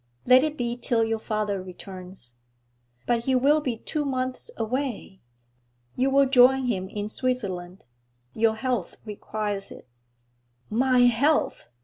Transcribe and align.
'Let 0.25 0.43
it 0.43 0.57
be 0.57 0.75
till 0.75 1.03
your 1.03 1.19
father 1.19 1.61
returns.' 1.61 2.33
'But 3.05 3.25
he 3.25 3.35
will 3.35 3.61
be 3.61 3.77
two 3.77 4.03
months 4.03 4.49
away.' 4.57 5.21
'You 5.95 6.09
will 6.09 6.25
join 6.25 6.65
him 6.65 6.89
in 6.89 7.07
Switzerland. 7.07 7.85
Your 8.33 8.55
health 8.55 8.97
requires 9.05 9.71
it.' 9.71 9.87
'My 10.71 11.01
health! 11.01 11.69